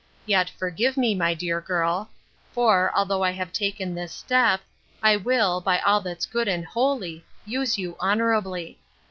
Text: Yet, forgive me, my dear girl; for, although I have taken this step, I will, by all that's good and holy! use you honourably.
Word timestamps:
Yet, 0.25 0.49
forgive 0.49 0.97
me, 0.97 1.13
my 1.13 1.35
dear 1.35 1.61
girl; 1.61 2.09
for, 2.53 2.91
although 2.95 3.23
I 3.23 3.29
have 3.33 3.53
taken 3.53 3.93
this 3.93 4.11
step, 4.11 4.61
I 5.03 5.15
will, 5.15 5.61
by 5.63 5.77
all 5.77 6.01
that's 6.01 6.25
good 6.25 6.47
and 6.47 6.65
holy! 6.65 7.23
use 7.45 7.77
you 7.77 7.95
honourably. 8.01 8.79